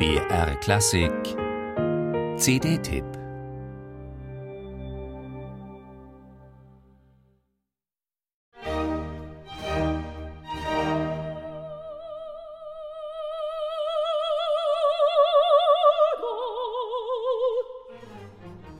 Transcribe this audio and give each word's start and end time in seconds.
BR 0.00 0.56
Klassik 0.60 1.12
CD-Tipp 2.38 3.04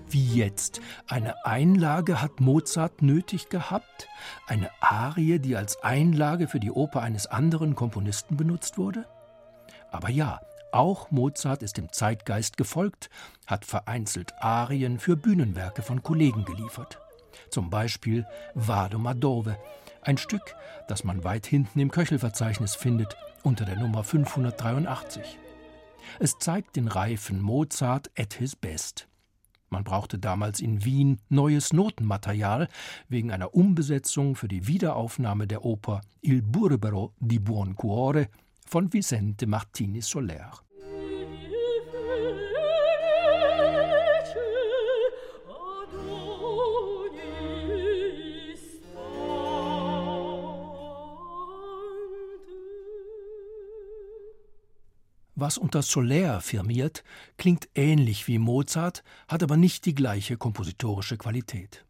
Wie 0.09 0.35
jetzt? 0.35 0.81
Eine 1.07 1.45
Einlage 1.45 2.23
hat 2.23 2.41
Mozart 2.41 3.03
nötig 3.03 3.51
gehabt? 3.51 4.09
Eine 4.47 4.71
Arie, 4.81 5.39
die 5.39 5.55
als 5.55 5.83
Einlage 5.83 6.49
für 6.49 6.61
die 6.61 6.71
Oper 6.71 7.03
eines 7.03 7.27
anderen 7.27 7.75
Komponisten 7.75 8.39
benutzt 8.39 8.79
wurde? 8.79 9.05
Aber 9.91 10.09
ja, 10.09 10.41
auch 10.73 11.11
Mozart 11.11 11.63
ist 11.63 11.77
dem 11.77 11.93
Zeitgeist 11.93 12.57
gefolgt, 12.57 13.11
hat 13.47 13.65
vereinzelt 13.65 14.33
Arien 14.41 14.99
für 14.99 15.17
Bühnenwerke 15.17 15.83
von 15.83 16.03
Kollegen 16.03 16.45
geliefert. 16.45 16.99
Zum 17.51 17.71
Beispiel 17.71 18.27
Vado 18.55 18.99
Madove, 18.99 19.57
ein 20.03 20.19
Stück, 20.19 20.55
das 20.89 21.05
man 21.05 21.25
weit 21.25 21.47
hinten 21.47 21.81
im 21.81 21.91
Köchelverzeichnis 21.91 22.75
findet, 22.75 23.17
unter 23.43 23.65
der 23.65 23.79
Nummer 23.79 24.05
583. 24.05 25.39
Es 26.19 26.39
zeigt 26.39 26.77
den 26.77 26.89
reifen 26.89 27.41
Mozart 27.41 28.11
at 28.19 28.35
his 28.35 28.57
best. 28.57 29.07
Man 29.69 29.85
brauchte 29.85 30.19
damals 30.19 30.61
in 30.61 30.85
Wien 30.85 31.21
neues 31.29 31.73
Notenmaterial 31.73 32.69
wegen 33.09 33.31
einer 33.31 33.55
Umbesetzung 33.55 34.35
für 34.35 34.49
die 34.49 34.67
Wiederaufnahme 34.67 35.47
der 35.47 35.65
Oper 35.65 36.01
Il 36.23 36.43
Burbero 36.43 37.15
di 37.21 37.39
Buon 37.39 37.77
Cuore 37.77 38.29
von 38.71 38.93
Vicente 38.93 39.49
Martini 39.49 40.01
Soler. 40.01 40.53
Was 55.35 55.59
unter 55.59 55.83
Soler 55.83 56.41
firmiert, 56.41 57.03
klingt 57.39 57.69
ähnlich 57.75 58.29
wie 58.29 58.39
Mozart, 58.39 59.03
hat 59.27 59.43
aber 59.43 59.57
nicht 59.57 59.85
die 59.85 59.97
gleiche 59.97 60.37
kompositorische 60.37 61.17
Qualität. 61.17 61.85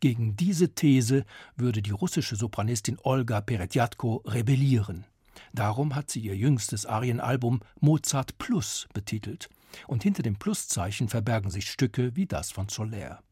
Gegen 0.00 0.36
diese 0.36 0.74
These 0.74 1.24
würde 1.56 1.80
die 1.80 1.92
russische 1.92 2.36
Sopranistin 2.36 2.98
Olga 3.02 3.40
Peretjatko 3.40 4.16
rebellieren. 4.26 5.06
Darum 5.52 5.94
hat 5.94 6.10
sie 6.10 6.20
ihr 6.20 6.36
jüngstes 6.36 6.86
Arienalbum 6.86 7.60
Mozart 7.80 8.38
Plus 8.38 8.88
betitelt. 8.92 9.48
Und 9.86 10.02
hinter 10.02 10.22
dem 10.22 10.36
Pluszeichen 10.36 11.08
verbergen 11.08 11.50
sich 11.50 11.70
Stücke 11.70 12.16
wie 12.16 12.26
das 12.26 12.50
von 12.50 12.68
Soler. 12.68 13.22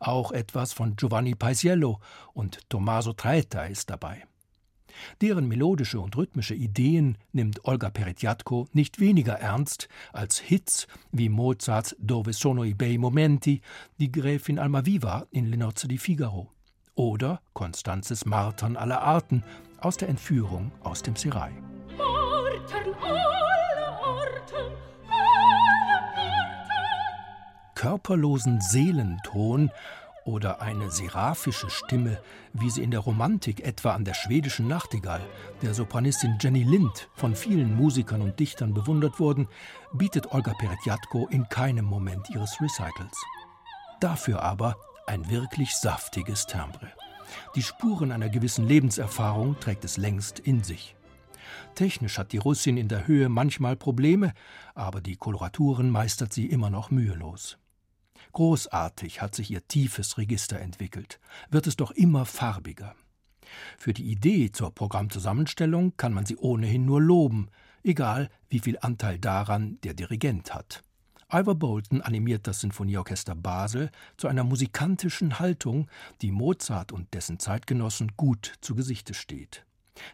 Auch 0.00 0.32
etwas 0.32 0.72
von 0.72 0.96
Giovanni 0.96 1.34
Paisiello 1.34 2.00
und 2.32 2.68
Tommaso 2.68 3.12
Traetta 3.12 3.64
ist 3.64 3.90
dabei. 3.90 4.24
Deren 5.20 5.48
melodische 5.48 5.98
und 5.98 6.16
rhythmische 6.16 6.54
Ideen 6.54 7.18
nimmt 7.32 7.64
Olga 7.64 7.90
Peretjatko 7.90 8.68
nicht 8.72 9.00
weniger 9.00 9.34
ernst 9.34 9.88
als 10.12 10.38
Hits 10.38 10.86
wie 11.10 11.28
Mozarts 11.28 11.96
Dove 11.98 12.32
sono 12.32 12.62
i 12.62 12.74
bei 12.74 12.96
momenti, 12.96 13.60
die 13.98 14.12
Gräfin 14.12 14.60
Almaviva 14.60 15.26
in 15.30 15.46
Le 15.46 15.56
Nozze 15.56 15.88
di 15.88 15.98
Figaro 15.98 16.50
oder 16.94 17.40
Konstanzes 17.52 18.24
Martern 18.24 18.76
aller 18.76 19.02
Arten 19.02 19.42
aus 19.84 19.96
der 19.98 20.08
Entführung 20.08 20.72
aus 20.82 21.02
dem 21.02 21.14
Serai. 21.14 21.52
Martern, 21.96 22.94
alle 23.02 23.88
Arten, 23.88 24.72
alle 25.08 25.94
Arten. 25.94 26.74
Körperlosen 27.74 28.60
Seelenton 28.60 29.70
oder 30.24 30.62
eine 30.62 30.90
seraphische 30.90 31.68
Stimme, 31.68 32.18
wie 32.54 32.70
sie 32.70 32.82
in 32.82 32.90
der 32.90 33.00
Romantik 33.00 33.60
etwa 33.60 33.92
an 33.92 34.06
der 34.06 34.14
schwedischen 34.14 34.68
Nachtigall, 34.68 35.20
der 35.60 35.74
Sopranistin 35.74 36.38
Jenny 36.40 36.62
Lind, 36.62 37.10
von 37.14 37.36
vielen 37.36 37.76
Musikern 37.76 38.22
und 38.22 38.40
Dichtern 38.40 38.72
bewundert 38.72 39.20
wurden, 39.20 39.48
bietet 39.92 40.32
Olga 40.32 40.54
Peretjatko 40.54 41.28
in 41.30 41.46
keinem 41.50 41.84
Moment 41.84 42.30
ihres 42.30 42.58
Recitals. 42.58 43.22
Dafür 44.00 44.42
aber 44.42 44.76
ein 45.06 45.28
wirklich 45.28 45.74
saftiges 45.76 46.46
Timbre. 46.46 46.90
Die 47.54 47.62
Spuren 47.62 48.12
einer 48.12 48.28
gewissen 48.28 48.66
Lebenserfahrung 48.66 49.58
trägt 49.60 49.84
es 49.84 49.96
längst 49.96 50.38
in 50.38 50.62
sich. 50.62 50.96
Technisch 51.74 52.18
hat 52.18 52.32
die 52.32 52.38
Russin 52.38 52.76
in 52.76 52.88
der 52.88 53.06
Höhe 53.06 53.28
manchmal 53.28 53.76
Probleme, 53.76 54.32
aber 54.74 55.00
die 55.00 55.16
Koloraturen 55.16 55.90
meistert 55.90 56.32
sie 56.32 56.46
immer 56.46 56.70
noch 56.70 56.90
mühelos. 56.90 57.58
Großartig 58.32 59.20
hat 59.20 59.34
sich 59.34 59.50
ihr 59.50 59.66
tiefes 59.66 60.18
Register 60.18 60.60
entwickelt, 60.60 61.20
wird 61.50 61.66
es 61.66 61.76
doch 61.76 61.90
immer 61.90 62.24
farbiger. 62.24 62.94
Für 63.78 63.92
die 63.92 64.10
Idee 64.10 64.50
zur 64.50 64.74
Programmzusammenstellung 64.74 65.96
kann 65.96 66.12
man 66.12 66.26
sie 66.26 66.36
ohnehin 66.36 66.84
nur 66.84 67.00
loben, 67.00 67.48
egal 67.82 68.30
wie 68.48 68.58
viel 68.58 68.78
Anteil 68.80 69.18
daran 69.18 69.78
der 69.82 69.94
Dirigent 69.94 70.54
hat. 70.54 70.82
Ivor 71.34 71.56
Bolton 71.56 72.00
animiert 72.00 72.46
das 72.46 72.60
Sinfonieorchester 72.60 73.34
Basel 73.34 73.90
zu 74.16 74.28
einer 74.28 74.44
musikantischen 74.44 75.40
Haltung, 75.40 75.88
die 76.22 76.30
Mozart 76.30 76.92
und 76.92 77.12
dessen 77.12 77.40
Zeitgenossen 77.40 78.12
gut 78.16 78.52
zu 78.60 78.76
Gesichte 78.76 79.14
steht. 79.14 79.66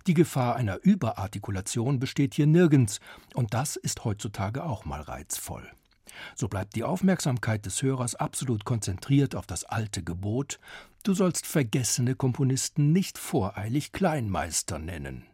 Die 0.07 0.15
Gefahr 0.15 0.57
einer 0.57 0.79
Überartikulation 0.83 1.99
besteht 1.99 2.33
hier 2.33 2.47
nirgends, 2.47 3.01
und 3.35 3.53
das 3.53 3.77
ist 3.77 4.07
heutzutage 4.07 4.65
auch 4.65 4.87
mal 4.87 5.03
reizvoll. 5.03 5.71
So 6.35 6.49
bleibt 6.49 6.75
die 6.75 6.85
Aufmerksamkeit 6.85 7.67
des 7.67 7.83
Hörers 7.83 8.15
absolut 8.15 8.65
konzentriert 8.65 9.35
auf 9.35 9.47
das 9.47 9.65
alte 9.65 10.03
Gebot, 10.03 10.59
du 11.03 11.13
sollst 11.13 11.47
vergessene 11.47 12.15
Komponisten 12.15 12.93
nicht 12.93 13.19
voreilig 13.19 13.93
Kleinmeister 13.93 14.79
nennen. 14.79 15.30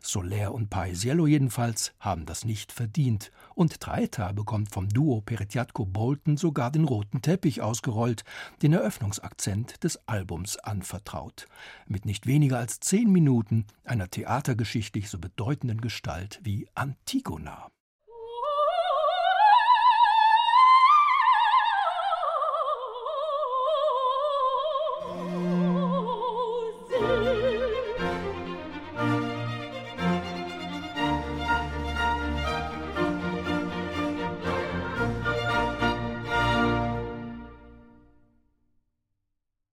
Soler 0.00 0.54
und 0.54 0.70
Paesiello 0.70 1.26
jedenfalls 1.26 1.92
haben 2.00 2.26
das 2.26 2.44
nicht 2.44 2.72
verdient, 2.72 3.32
und 3.54 3.80
Treita 3.80 4.32
bekommt 4.32 4.70
vom 4.70 4.88
Duo 4.88 5.20
Peretjatko-Bolton 5.20 6.36
sogar 6.36 6.70
den 6.70 6.84
roten 6.84 7.22
Teppich 7.22 7.62
ausgerollt, 7.62 8.24
den 8.62 8.72
Eröffnungsakzent 8.72 9.82
des 9.82 9.96
Albums 10.06 10.56
anvertraut, 10.58 11.46
mit 11.86 12.04
nicht 12.04 12.26
weniger 12.26 12.58
als 12.58 12.80
zehn 12.80 13.10
Minuten 13.10 13.66
einer 13.84 14.10
theatergeschichtlich 14.10 15.08
so 15.08 15.18
bedeutenden 15.18 15.80
Gestalt 15.80 16.40
wie 16.42 16.68
Antigona. 16.74 17.73